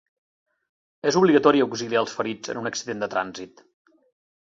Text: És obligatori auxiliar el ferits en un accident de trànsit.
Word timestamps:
És 1.11 1.19
obligatori 1.21 1.63
auxiliar 1.67 2.01
el 2.03 2.11
ferits 2.17 2.55
en 2.55 2.65
un 2.65 2.73
accident 2.73 3.07
de 3.07 3.15
trànsit. 3.17 3.67